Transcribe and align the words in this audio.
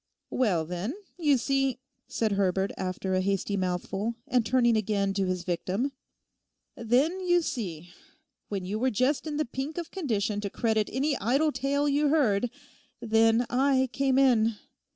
'Well, 0.31 0.65
then, 0.65 0.95
you 1.19 1.37
see,' 1.37 1.77
said 2.07 2.31
Herbert 2.31 2.71
over 2.75 3.13
a 3.13 3.21
hasty 3.21 3.55
mouthful, 3.55 4.15
and 4.27 4.43
turning 4.43 4.75
again 4.75 5.13
to 5.13 5.27
his 5.27 5.43
victim—'then 5.43 5.91
you 7.19 7.43
see, 7.43 7.93
when 8.49 8.65
you 8.65 8.79
were 8.79 8.89
just 8.89 9.27
in 9.27 9.37
the 9.37 9.45
pink 9.45 9.77
of 9.77 9.91
condition 9.91 10.41
to 10.41 10.49
credit 10.49 10.89
any 10.91 11.15
idle 11.17 11.51
tale 11.51 11.87
you 11.87 12.07
heard, 12.07 12.49
then 12.99 13.45
I 13.47 13.89
came 13.91 14.17
in. 14.17 14.55